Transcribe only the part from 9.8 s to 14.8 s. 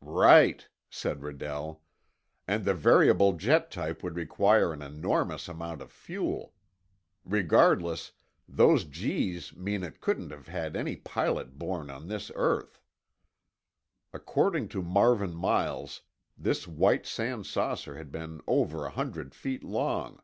it couldn't have had any pilot born on this earth." According